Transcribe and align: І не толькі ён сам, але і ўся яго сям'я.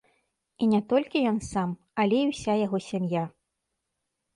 І 0.61 0.69
не 0.71 0.79
толькі 0.93 1.21
ён 1.33 1.39
сам, 1.51 1.77
але 2.05 2.17
і 2.25 2.33
ўся 2.33 2.59
яго 2.65 2.77
сям'я. 2.91 3.23